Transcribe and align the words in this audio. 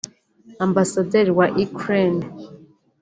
Ambasaderi 0.65 1.31
wa 1.39 1.47
Ukraine 1.65 2.23